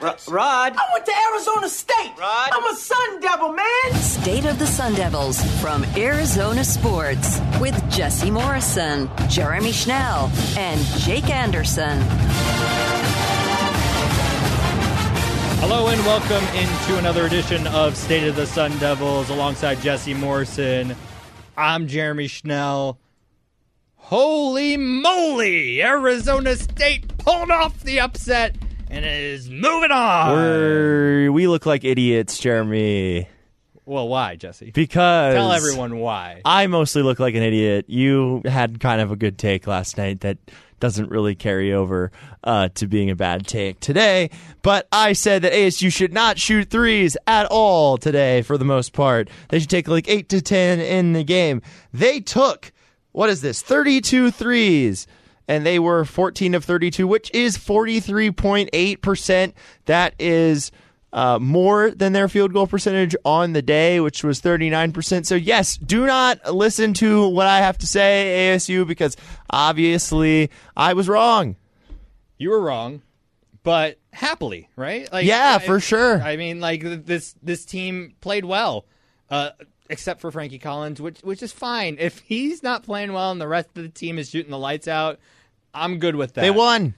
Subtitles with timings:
[0.00, 0.28] Rapids.
[0.28, 0.76] Rod.
[0.76, 2.12] I went to Arizona State.
[2.16, 2.50] Rod.
[2.52, 3.94] I'm a Sun Devil, man.
[3.94, 11.28] State of the Sun Devils from Arizona Sports with Jesse Morrison, Jeremy Schnell, and Jake
[11.28, 11.98] Anderson.
[15.60, 20.94] Hello and welcome into another edition of State of the Sun Devils alongside Jesse Morrison.
[21.56, 23.00] I'm Jeremy Schnell.
[23.96, 25.82] Holy moly!
[25.82, 28.54] Arizona State pulled off the upset
[28.90, 30.32] and is moving on.
[30.32, 33.28] We're, we look like idiots, Jeremy.
[33.84, 34.70] well, why, Jesse?
[34.70, 36.42] Because Tell everyone why.
[36.44, 37.86] I mostly look like an idiot.
[37.88, 40.38] You had kind of a good take last night that
[40.80, 42.12] doesn't really carry over
[42.44, 44.30] uh, to being a bad take today.
[44.62, 48.92] But I said that ASU should not shoot threes at all today for the most
[48.92, 49.28] part.
[49.48, 51.62] They should take like 8 to 10 in the game.
[51.92, 52.72] They took,
[53.10, 55.08] what is this, 32 threes.
[55.48, 59.52] And they were 14 of 32, which is 43.8%.
[59.86, 60.70] That is
[61.12, 65.24] uh, more than their field goal percentage on the day, which was 39%.
[65.26, 69.16] So, yes, do not listen to what I have to say, ASU, because
[69.50, 71.56] obviously I was wrong.
[72.36, 73.02] You were wrong,
[73.62, 75.10] but happily, right?
[75.12, 76.20] Like, Yeah, I- for sure.
[76.22, 78.84] I mean, like this this team played well,
[79.30, 79.50] uh,
[79.90, 81.96] except for Frankie Collins, which which is fine.
[81.98, 84.86] If he's not playing well and the rest of the team is shooting the lights
[84.86, 85.18] out,
[85.78, 86.42] I'm good with that.
[86.42, 86.94] They won.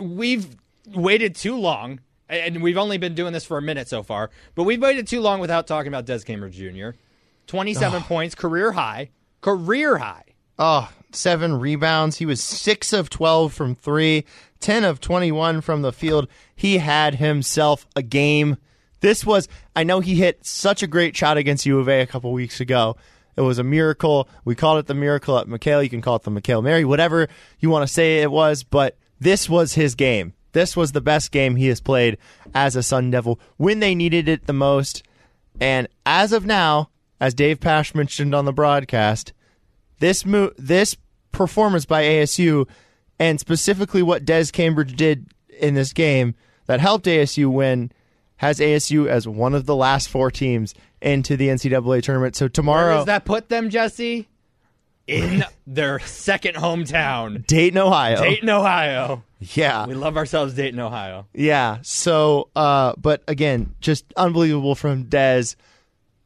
[0.00, 0.56] We've
[0.88, 4.30] waited too long, and we've only been doing this for a minute so far.
[4.54, 6.90] But we've waited too long without talking about Des Cambridge Jr.
[7.46, 10.24] Twenty-seven points, career high, career high.
[10.58, 12.18] Oh, seven rebounds.
[12.18, 14.24] He was six of 12 from three,
[14.60, 16.28] 10 of 21 from the field.
[16.54, 18.56] He had himself a game.
[19.00, 22.06] This was, I know he hit such a great shot against U of A a
[22.06, 22.96] couple weeks ago.
[23.36, 24.28] It was a miracle.
[24.44, 25.82] We called it the miracle at McKale.
[25.82, 27.28] You can call it the McKale Mary, whatever
[27.60, 30.34] you want to say it was, but this was his game.
[30.52, 32.16] This was the best game he has played
[32.54, 35.02] as a Sun Devil when they needed it the most.
[35.60, 36.90] And as of now,
[37.20, 39.32] as Dave Pasch mentioned on the broadcast,
[39.98, 40.96] this mo- this
[41.32, 42.68] performance by ASU
[43.18, 46.34] and specifically what Des Cambridge did in this game
[46.66, 47.90] that helped ASU win
[48.44, 52.36] has ASU as one of the last four teams into the NCAA tournament.
[52.36, 54.28] So Where tomorrow, does that put them, Jesse?
[55.06, 58.20] In their second hometown, Dayton, Ohio.
[58.20, 59.24] Dayton, Ohio.
[59.40, 59.86] Yeah.
[59.86, 61.26] We love ourselves, Dayton, Ohio.
[61.32, 61.78] Yeah.
[61.82, 65.56] So, uh, but again, just unbelievable from Dez.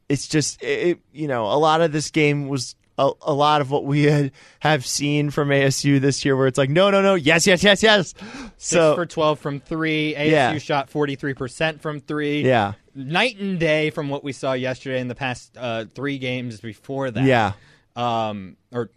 [0.09, 3.71] It's just, it, you know, a lot of this game was a, a lot of
[3.71, 7.15] what we had have seen from ASU this year, where it's like, no, no, no,
[7.15, 8.13] yes, yes, yes, yes.
[8.13, 8.23] Six
[8.57, 10.13] So, for 12 from three.
[10.15, 10.57] ASU Yeah.
[10.57, 12.43] shot 43% from three.
[12.45, 16.59] yeah, Night and day from what we saw yesterday in the past uh, three games
[16.59, 17.23] before that.
[17.23, 17.53] yeah,
[17.95, 18.89] Um, or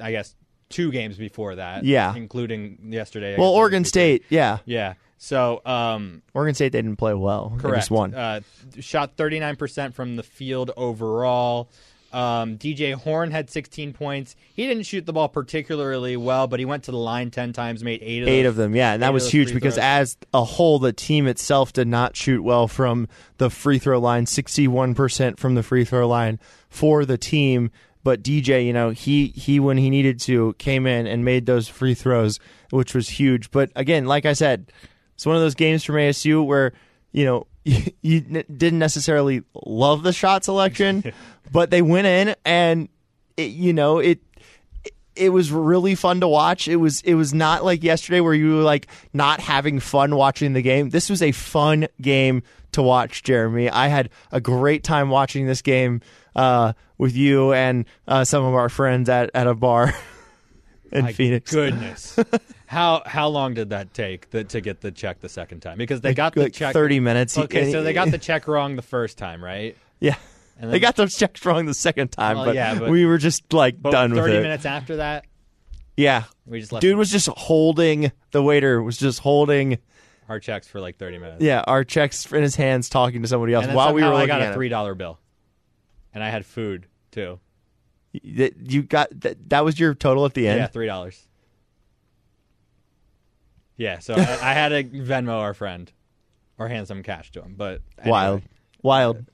[0.00, 0.34] I guess
[0.70, 1.84] two games before that.
[1.84, 2.14] Yeah.
[2.14, 3.36] Including yesterday.
[3.38, 3.84] well, Oregon.
[3.84, 4.94] State, yeah, Yeah.
[5.20, 7.50] So, um, Oregon State they didn't play well.
[7.56, 7.76] They correct.
[7.78, 8.14] just won.
[8.14, 8.40] Uh,
[8.78, 11.68] shot 39% from the field overall.
[12.12, 14.34] Um, DJ Horne had 16 points.
[14.54, 17.84] He didn't shoot the ball particularly well, but he went to the line 10 times,
[17.84, 18.50] made eight of Eight those.
[18.50, 19.84] of them, yeah, and that was huge because throws.
[19.84, 24.24] as a whole, the team itself did not shoot well from the free throw line.
[24.24, 26.38] Sixty-one percent from the free throw line
[26.70, 27.70] for the team,
[28.04, 31.68] but DJ, you know, he he when he needed to came in and made those
[31.68, 32.40] free throws,
[32.70, 33.50] which was huge.
[33.50, 34.72] But again, like I said,
[35.14, 36.72] it's one of those games from ASU where
[37.12, 41.12] you know you, you n- didn't necessarily love the shot selection,
[41.52, 42.88] but they went in and
[43.36, 44.20] it, you know it
[45.18, 46.68] it was really fun to watch.
[46.68, 50.52] It was it was not like yesterday where you were like not having fun watching
[50.52, 50.90] the game.
[50.90, 52.42] This was a fun game
[52.72, 53.68] to watch, Jeremy.
[53.68, 56.00] I had a great time watching this game
[56.36, 59.94] uh, with you and uh, some of our friends at, at a bar
[60.92, 61.50] in My Phoenix.
[61.54, 62.18] Goodness.
[62.66, 65.78] how how long did that take the, to get the check the second time?
[65.78, 67.36] Because they got the like check 30 minutes.
[67.38, 69.76] Okay, so they got the check wrong the first time, right?
[70.00, 70.16] yeah.
[70.60, 73.18] And They got those checks wrong the second time, Well, but, yeah, but- we were
[73.18, 75.24] just like done with 30 minutes after that,
[75.96, 79.78] Yeah, we just left dude was just holding the waiter was just holding
[80.28, 81.42] our checks for like 30 minutes.
[81.44, 84.42] yeah our checks in his hands talking to somebody else while we were I got
[84.42, 85.18] a three dollar bill,
[86.12, 87.38] and I had food too.
[88.24, 90.58] That you got that, that was your total at the end.
[90.58, 91.26] Yeah, three dollars.
[93.76, 95.90] Yeah, so I, I had to Venmo our friend,
[96.58, 97.54] or hand some cash to him.
[97.56, 98.10] But anyway.
[98.10, 98.42] Wild,
[98.82, 99.24] wild.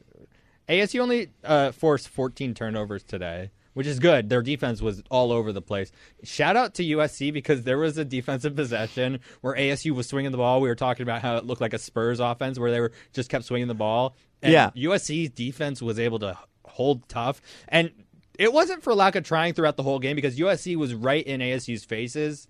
[0.68, 4.28] ASU only uh, forced 14 turnovers today, which is good.
[4.28, 5.92] Their defense was all over the place.
[6.22, 10.38] Shout out to USC because there was a defensive possession where ASU was swinging the
[10.38, 10.60] ball.
[10.60, 13.30] We were talking about how it looked like a Spurs offense where they were just
[13.30, 14.16] kept swinging the ball.
[14.42, 14.70] And Yeah.
[14.76, 16.36] USC's defense was able to
[16.66, 17.40] hold tough.
[17.68, 17.90] And
[18.38, 21.40] it wasn't for lack of trying throughout the whole game because USC was right in
[21.40, 22.48] ASU's faces.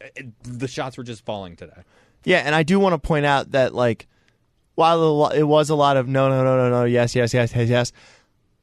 [0.00, 1.82] It- the shots were just falling today.
[2.24, 4.06] Yeah, and I do want to point out that like
[4.74, 7.68] while it was a lot of no no no no no yes yes yes yes
[7.68, 7.92] yes,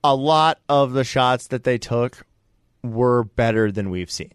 [0.04, 2.26] a lot of the shots that they took
[2.84, 4.32] were better than we've seen.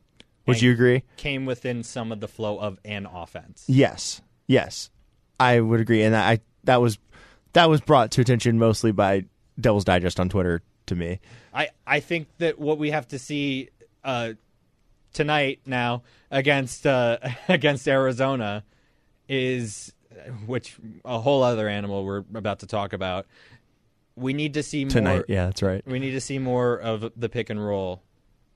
[0.47, 1.05] Would you agree?
[1.17, 3.65] Came within some of the flow of an offense.
[3.69, 4.91] Yes, yes,
[5.39, 6.99] I would agree, and I that was
[7.53, 9.27] that was brought to attention mostly by
[9.61, 10.61] Devil's Digest on Twitter
[10.91, 11.21] to me.
[11.55, 13.71] I, I think that what we have to see
[14.05, 14.35] uh,
[15.13, 18.65] tonight now against uh, against Arizona
[19.29, 19.93] is
[20.47, 23.27] which a whole other animal we're about to talk about.
[24.17, 25.25] We need to see Tonight, more.
[25.29, 25.87] yeah, that's right.
[25.87, 28.03] We need to see more of the pick and roll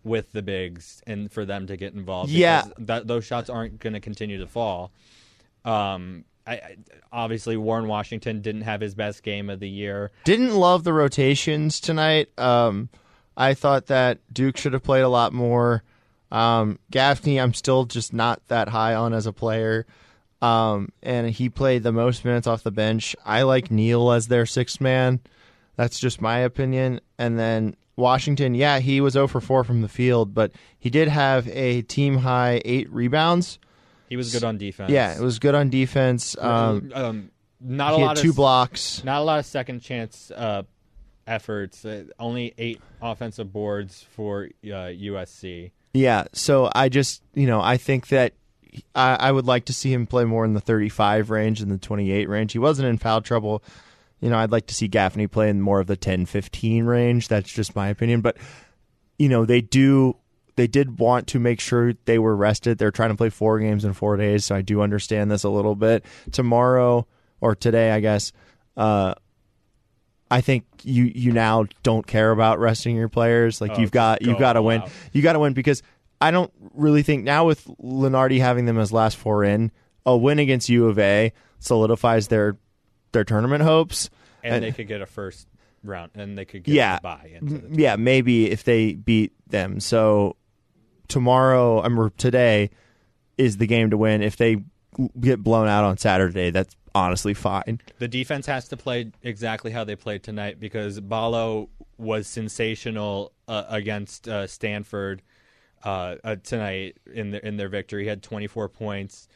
[0.03, 2.31] with the bigs and for them to get involved.
[2.31, 2.65] Yeah.
[2.79, 4.93] that, those shots aren't going to continue to fall.
[5.65, 6.77] Um, I,
[7.13, 10.11] obviously Warren Washington didn't have his best game of the year.
[10.25, 12.29] Didn't love the rotations tonight.
[12.39, 12.89] Um,
[13.37, 15.83] I thought that Duke should have played a lot more.
[16.31, 19.87] Um, Gaffney, I'm still just not that high on as a player.
[20.43, 23.17] Um, and he played the most minutes off the bench.
[23.25, 25.21] I like Neal as their sixth man.
[25.77, 27.01] That's just my opinion.
[27.19, 31.09] And then Washington, yeah, he was 0 for 4 from the field, but he did
[31.09, 33.59] have a team high eight rebounds.
[34.15, 34.93] He was good on defense.
[34.93, 36.37] Yeah, it was good on defense.
[36.39, 37.31] Um, um,
[37.61, 39.03] not a he lot had two of blocks.
[39.03, 40.63] not a lot of second chance uh,
[41.27, 41.85] efforts.
[41.85, 45.73] Uh, only eight offensive boards for uh, USC.
[45.95, 48.35] Yeah, so I just you know I think that
[48.95, 51.79] I, I would like to see him play more in the 35 range than the
[51.79, 52.53] 28 range.
[52.53, 53.65] He wasn't in foul trouble.
[54.21, 57.27] You know, I'd like to see Gaffney play in more of the 10 15 range.
[57.27, 58.21] That's just my opinion.
[58.21, 58.37] But,
[59.19, 60.19] you know, they do,
[60.57, 62.79] they did want to make sure they were rested.
[62.79, 64.45] They're trying to play four games in four days.
[64.45, 66.05] So I do understand this a little bit.
[66.33, 67.07] Tomorrow
[67.41, 68.33] or today, I guess,
[68.77, 69.15] uh,
[70.31, 73.61] I think you you now don't care about resting your players.
[73.61, 74.83] Like Oh, you've got just you've got to win.
[74.83, 74.91] out.
[75.13, 75.83] You got to win because
[76.21, 79.71] I don't really think now with Lunardi having them as last four in,
[80.07, 82.57] a win against U of A solidifies their
[83.13, 84.11] their tournament hopes.
[84.43, 85.47] and, And- they could get a first
[85.83, 86.97] round, and they could get Yeah.
[86.97, 87.31] a bye.
[87.35, 89.79] Into the Yeah, maybe if they beat them.
[89.81, 90.37] So
[91.09, 92.71] tomorrow, I mean, today
[93.37, 94.23] is the game to win.
[94.23, 94.65] If they
[95.21, 97.81] get blown out on Saturday, that's honestly fine.
[97.99, 101.69] The defense has to play exactly how they played tonight because Ballo
[101.99, 105.23] was sensational uh, against uh, Stanford
[105.85, 108.05] uh, uh, tonight in their in their victory.
[108.05, 109.29] He had 24 points.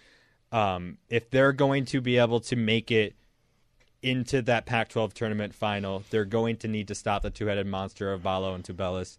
[0.50, 3.14] Um, if they're going to be able to make it
[4.03, 8.23] into that Pac-12 tournament final, they're going to need to stop the two-headed monster of
[8.23, 9.19] Ballo and Tubelis.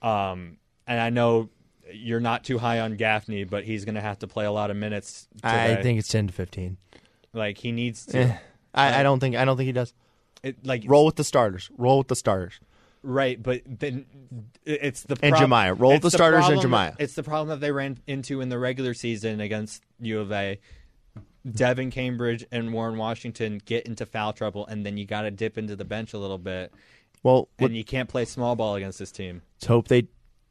[0.00, 0.56] Um,
[0.90, 1.48] and I know
[1.92, 4.70] you're not too high on Gaffney, but he's going to have to play a lot
[4.70, 5.26] of minutes.
[5.36, 5.72] Today.
[5.78, 6.76] I think it's ten to fifteen.
[7.32, 8.18] like he needs to.
[8.18, 8.36] Eh,
[8.74, 9.94] I, I don't think I don't think he does.
[10.42, 11.70] It, like Roll with the starters.
[11.78, 12.58] Roll with the starters.
[13.02, 14.06] right, but then
[14.64, 15.78] it's the And prob- Jamiya.
[15.78, 16.96] Roll with the starters and problem Jamiya.
[16.98, 20.58] It's the problem that they ran into in the regular season against U of A.
[21.48, 25.56] Devan Cambridge and Warren Washington get into foul trouble, and then you got to dip
[25.56, 26.70] into the bench a little bit,
[27.22, 29.40] Well, and you can't play small ball against this team.
[29.56, 30.06] let's hope they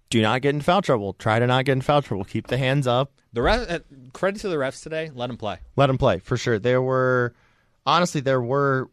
[0.09, 1.13] do not get in foul trouble.
[1.13, 2.23] Try to not get in foul trouble.
[2.25, 3.11] Keep the hands up.
[3.33, 3.79] The ref, uh,
[4.13, 5.11] credit to the refs today.
[5.13, 6.57] Let them play, Let them play for sure.
[6.59, 7.35] There were
[7.85, 8.89] honestly there were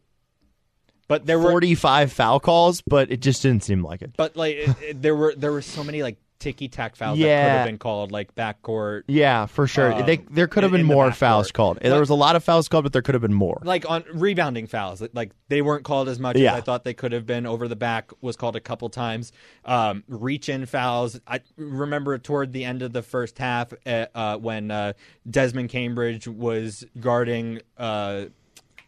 [1.07, 4.11] but there were 45 foul calls, but it just didn't seem like it.
[4.17, 7.23] but like it, it- there were there were so many like ticky tack fouls that
[7.25, 9.91] could have been called like backcourt Yeah, for sure.
[9.93, 11.79] Um, they, there could have been more fouls called.
[11.81, 13.59] There was a lot of fouls called, but there could have been more.
[13.63, 16.53] like on rebounding fouls like they weren't called as much Yeah.
[16.53, 19.31] as i thought they could have been over the back was called a couple times
[19.65, 24.37] um, reach in fouls i remember toward the end of the first half uh, uh,
[24.37, 24.93] when uh,
[25.29, 28.25] desmond cambridge was guarding uh,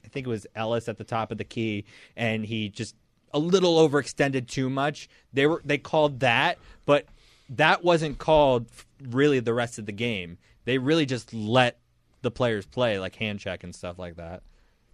[0.05, 2.95] i think it was ellis at the top of the key and he just
[3.33, 7.05] a little overextended too much they were they called that but
[7.49, 8.67] that wasn't called
[9.09, 11.79] really the rest of the game they really just let
[12.21, 14.43] the players play like hand check and stuff like that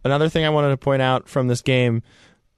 [0.03, 2.03] Another thing I wanted to point out from this game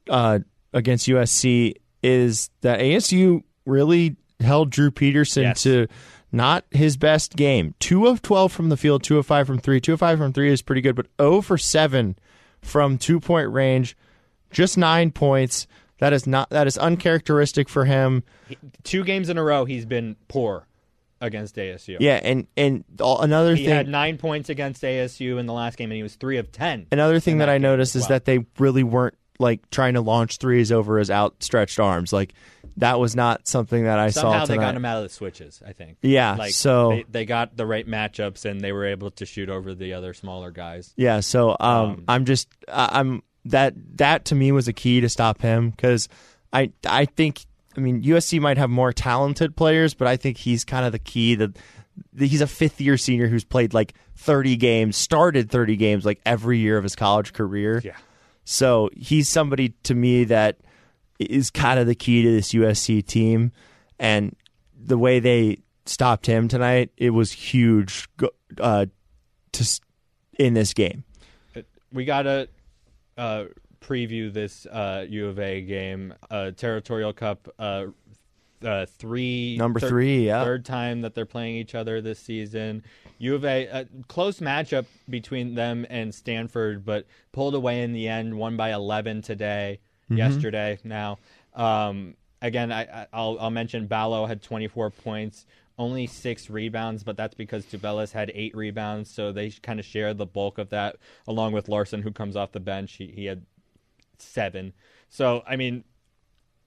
[0.10, 0.40] uh,
[0.74, 5.64] against USC is that ASU really held Drew Peterson Yes.
[5.64, 5.88] to
[6.30, 7.74] not his best game.
[7.80, 9.80] Two of 12 from the field, two of five from three.
[9.80, 12.18] Two of five from three is pretty good, but 0 for 7
[12.62, 13.96] from two point range,
[14.52, 15.68] just nine points.
[16.00, 18.24] That is not that is uncharacteristic for him.
[18.84, 20.68] two games in a row he's been poor
[21.20, 21.98] against ASU.
[22.00, 23.58] Yeah, and and all, another thing.
[23.64, 26.38] He thing had nine points against ASU in the last game, and he was three
[26.38, 26.88] of ten.
[26.92, 30.02] Another thing that, that I noticed as is that they really weren't like trying to
[30.02, 32.12] launch threes over his outstretched arms.
[32.14, 32.34] Like
[32.78, 34.22] that was not something that I saw.
[34.22, 35.62] Somehow they got him out of the switches.
[35.66, 35.98] I think.
[36.02, 39.50] Yeah, like so- they, they got the right matchups, and they were able to shoot
[39.50, 40.94] over the other smaller guys.
[40.96, 45.10] Yeah, so um, Um, I'm just I'm that that to me was a key to
[45.10, 46.08] stop him because
[46.54, 50.64] I I think I mean USC might have more talented players, but I think he's
[50.64, 51.58] kind of the key that
[52.18, 56.60] he's a fifth year senior who's played like 30 games, started 30 games like every
[56.60, 57.82] year of his college career.
[57.84, 57.98] Yeah.
[58.46, 60.58] So he's somebody to me that
[61.20, 63.52] is kind of the key to this USC team,
[64.00, 64.36] and
[64.80, 68.08] the way they stopped him tonight, it was huge
[68.60, 68.86] uh,
[69.54, 69.80] to
[70.40, 71.04] in this game.
[71.92, 72.48] we gotta
[73.18, 73.46] uh,
[73.82, 77.48] preview this uh, U of A game, uh, Territorial Cup.
[77.58, 77.88] Uh,
[78.66, 80.44] uh, three Number thir- three, yeah.
[80.44, 82.84] third time that they're playing each other this season.
[83.20, 88.08] U of A, a close matchup between them and Stanford, but pulled away in the
[88.08, 88.36] end.
[88.36, 90.18] Won by eleven today, Mm-hmm.
[90.18, 90.80] yesterday.
[90.86, 91.20] Now,
[91.54, 95.46] um, again, I, I, I'll, I'll mention Ballo had twenty four points
[95.78, 100.18] only six rebounds, but that's because Tubelis had eight rebounds, so they kind of shared
[100.18, 102.94] the bulk of that, along with Larsson, who comes off the bench.
[102.94, 103.46] He, he had
[104.18, 104.74] seven.
[105.10, 105.84] So, I mean,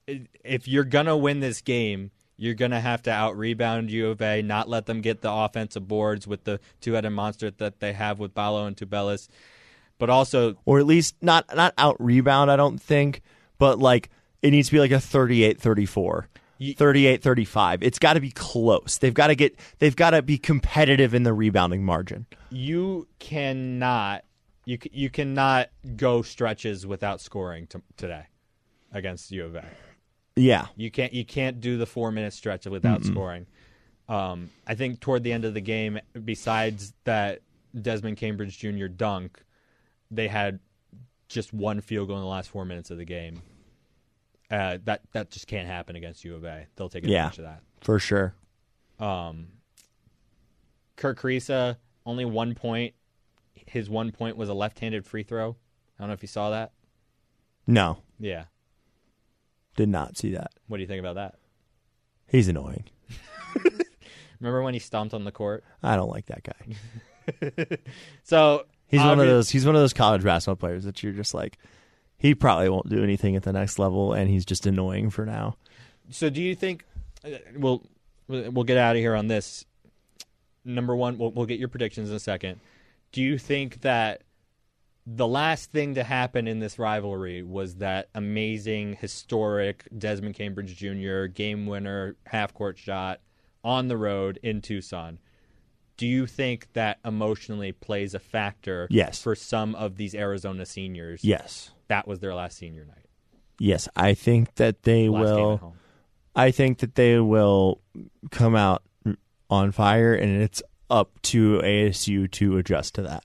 [0.07, 4.09] if you're going to win this game, you're going to have to out rebound U
[4.09, 7.79] of A, not let them get the offensive boards with the two headed monster that
[7.79, 9.27] they have with Ballo and Tubelis,
[9.99, 10.55] but also.
[10.65, 13.21] Or at least not, not out rebound, I don't think,
[13.59, 14.09] but like
[14.41, 16.27] it needs to be like a 38 34.
[16.77, 17.83] 38 35.
[17.83, 18.97] It's got to be close.
[18.97, 22.27] They've got to get they've got to be competitive in the rebounding margin.
[22.49, 24.23] You cannot
[24.65, 28.25] you you cannot go stretches without scoring t- today
[28.91, 29.65] against U of A.
[30.35, 30.67] Yeah.
[30.75, 33.11] You can't you can't do the 4 minute stretch without Mm-mm.
[33.11, 33.47] scoring.
[34.07, 37.41] Um, I think toward the end of the game besides that
[37.79, 38.87] Desmond Cambridge Jr.
[38.87, 39.41] dunk,
[40.09, 40.59] they had
[41.29, 43.41] just one field goal in the last 4 minutes of the game
[44.51, 46.67] uh, that that just can't happen against U of A.
[46.75, 47.27] They'll take Yeah.
[47.27, 47.61] advantage of that.
[47.81, 48.35] for sure
[48.99, 49.47] Um,
[50.97, 52.93] Kerr Kriisa only one point.
[53.55, 55.51] His one point was a left-handed free throw.
[55.97, 56.71] I don't know if you saw that.
[57.67, 58.45] no Yeah.
[59.75, 61.35] did not see that What do you think about that?
[62.27, 62.85] he's annoying
[64.39, 65.63] Remember when he stomped on the court?
[65.83, 67.77] I don't like that guy
[68.23, 71.33] So he's one of those he's one of those college basketball players that you're just
[71.33, 71.57] like
[72.21, 75.55] he probably won't do anything at the next level and he's just annoying for now
[76.11, 76.85] So do you think
[77.25, 77.83] uh, we'll
[78.27, 79.65] we'll get out of here on this?
[80.63, 82.59] Number one, we'll, we'll get your predictions in a second.
[83.11, 84.21] Do you think that
[85.07, 91.25] the last thing to happen in this rivalry was that amazing, historic Desmond Cambridge Jr.
[91.25, 93.19] game winner half court shot
[93.63, 95.17] on the road in Tucson?
[95.97, 99.21] Do you think that emotionally plays a factor Yes.
[99.21, 101.23] for some of these Arizona seniors?
[101.23, 103.05] yes That was their last senior night.
[103.59, 105.75] yes I think that they Last will.
[106.35, 107.81] I think that they will
[108.31, 108.81] come out
[109.49, 113.23] on fire, and it's up to ASU to adjust to that.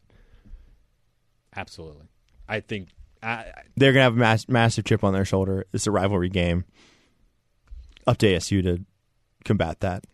[1.54, 2.06] Absolutely.
[2.48, 2.88] I think
[3.22, 5.66] I, I- They're gonna have a mass, massive chip on their shoulder.
[5.72, 6.64] It's a rivalry game.
[8.06, 8.84] Up to ASU to
[9.44, 10.04] combat that.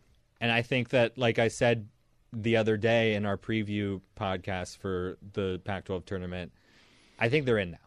[0.41, 1.89] and I think that like I said
[2.33, 6.53] the other day in our preview podcast for the Pac-12 tournament,
[7.19, 7.79] I think they're in now.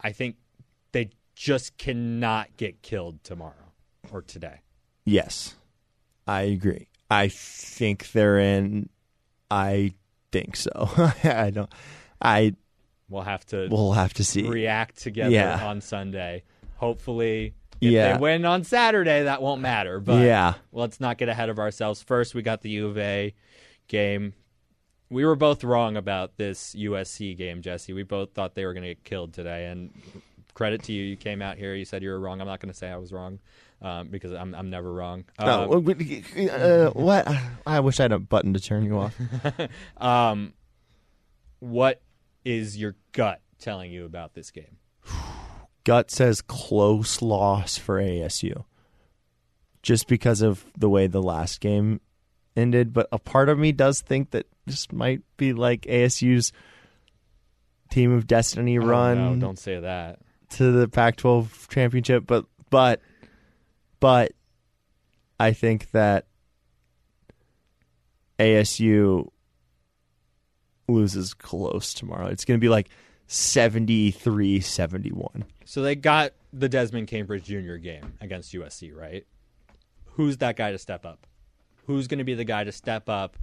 [0.00, 0.36] I think
[0.92, 3.72] they just cannot get killed tomorrow
[4.12, 4.60] or today.
[5.04, 5.54] Yes,
[6.26, 6.88] I agree.
[7.10, 8.88] I think they're in.
[9.50, 9.94] I
[10.32, 10.70] think so.
[11.24, 11.72] I don't.
[12.20, 12.54] I
[13.08, 14.42] We'll have to We'll have to see.
[14.46, 15.66] react together Yeah.
[15.66, 16.42] on Sunday.
[16.76, 18.12] Hopefully, if Yeah.
[18.12, 19.98] they win on Saturday, that won't matter.
[20.00, 20.54] But Yeah.
[20.72, 22.02] let's not get ahead of ourselves.
[22.02, 23.34] First, we got the U of A
[23.86, 24.34] game.
[25.10, 27.92] We were both wrong about this USC game, Jesse.
[27.92, 29.66] We both thought they were going to get killed today.
[29.66, 29.90] And
[30.54, 31.74] credit to you, you came out here.
[31.74, 32.40] You said you were wrong.
[32.40, 33.38] I'm not going to say I was wrong
[33.80, 35.24] um, because I'm I'm never wrong.
[35.46, 35.46] No,
[36.36, 37.28] Um, uh, what?
[37.66, 39.14] I wish I had a button to turn you off.
[39.96, 40.52] um,
[41.60, 42.02] what
[42.44, 44.76] is your gut telling you about this game?
[45.84, 48.64] gut says close loss for ASU.
[49.82, 52.02] Just because of the way the last game
[52.54, 56.52] ended, but a part of me does think that this might be like ASU's
[57.90, 60.18] team of destiny Oh, run no, don't say that.
[60.50, 63.00] to the Pac-12 championship, but but
[64.00, 64.32] but
[65.40, 66.26] I think that
[68.38, 69.30] ASU
[70.86, 72.26] loses close tomorrow.
[72.28, 72.88] It's going to be like
[73.28, 75.42] 73-71.
[75.64, 77.74] So they got the Desmond Cambridge Jr.
[77.76, 79.26] game against USC, right?
[80.12, 81.26] Who's that guy to step up?
[81.86, 83.36] Who's going to be the guy to step up?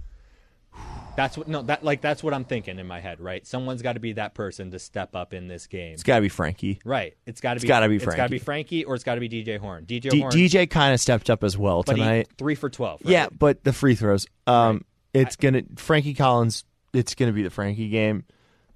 [1.16, 3.46] That's what no that like that's what I'm thinking in my head, right?
[3.46, 5.94] Someone's got to be that person to step up in this game.
[5.94, 6.78] It's got to be Frankie.
[6.84, 7.16] Right.
[7.24, 9.20] It's got to be gotta be It's got to be Frankie or it's got to
[9.20, 9.86] be DJ Horne.
[9.86, 12.28] DJ D- Horne DJ kind of stepped up as well but he- tonight.
[12.36, 13.00] 3 for 12.
[13.02, 13.10] right?
[13.10, 14.26] Yeah, but the free throws.
[14.46, 16.64] Um, it's gonna Frankie Collins.
[16.92, 18.24] It's gonna be the Frankie game.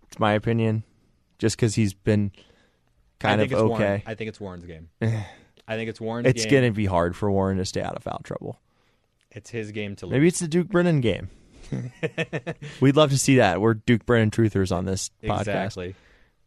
[0.04, 0.82] It's my opinion,
[1.38, 2.32] just because he's been
[3.18, 3.72] kind of it's Warren.
[3.74, 4.02] okay.
[4.06, 4.88] I think it's Warren's game.
[5.68, 6.30] I think it's Warren's game.
[6.30, 6.62] It's game.
[6.62, 8.58] gonna be hard for Warren to stay out of foul trouble.
[9.30, 10.12] It's his game to lose.
[10.12, 11.28] Maybe it's the Duke Brennan game.
[12.80, 13.60] We'd love to see that.
[13.60, 15.40] We're Duke Brennan truthers on this podcast.
[15.40, 15.94] Exactly.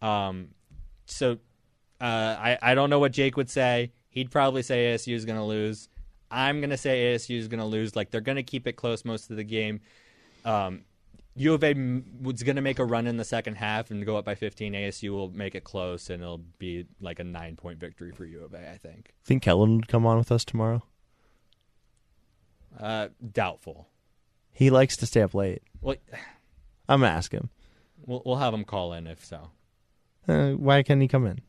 [0.01, 0.49] Um,
[1.05, 1.37] so
[2.01, 2.05] uh,
[2.39, 3.91] I I don't know what Jake would say.
[4.09, 5.89] He'd probably say ASU is going to lose.
[6.29, 7.95] I'm going to say ASU is going to lose.
[7.95, 9.81] Like they're going to keep it close most of the game.
[10.45, 10.83] Um,
[11.35, 11.73] U of A
[12.21, 14.73] was going to make a run in the second half and go up by 15.
[14.73, 18.43] ASU will make it close and it'll be like a nine point victory for U
[18.43, 18.69] of A.
[18.69, 19.13] I think.
[19.23, 20.83] Think Kellen would come on with us tomorrow?
[22.79, 23.87] Uh, doubtful.
[24.53, 25.63] He likes to stay up late.
[25.81, 25.95] Well,
[26.87, 27.49] I'm gonna ask him.
[28.05, 29.49] we'll we'll have him call in if so.
[30.27, 31.39] Uh, why can't he come in?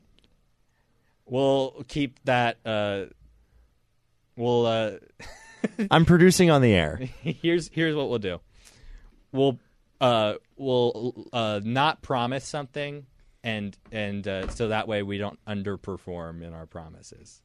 [1.26, 2.58] We'll keep that.
[2.64, 3.06] Uh,
[4.36, 4.66] we'll.
[4.66, 4.92] Uh,
[5.90, 6.96] I'm producing on the air.
[7.22, 8.40] here's here's what we'll do.
[9.32, 9.58] We'll
[10.00, 13.06] uh we'll uh not promise something
[13.42, 17.42] and and uh, so that way we don't underperform in our promises.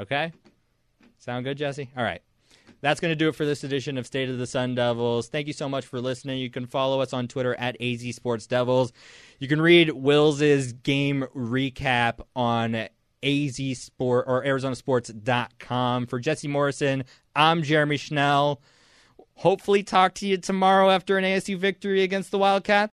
[0.00, 0.32] Okay?
[1.18, 1.90] Sound good, Jesse?
[1.96, 2.22] All right.
[2.80, 5.28] That's going to do it for this edition of State of the Sun Devils.
[5.28, 6.38] Thank you so much for listening.
[6.38, 8.92] You can follow us on Twitter at AZ Sports Devils.
[9.38, 12.88] You can read Wills's game recap on
[13.22, 16.06] AZ Sport or ArizonaSports.com.
[16.06, 17.04] For Jesse Morrison,
[17.34, 18.60] I'm Jeremy Schnell.
[19.34, 22.94] Hopefully, talk to you tomorrow after an ASU victory against the Wildcats.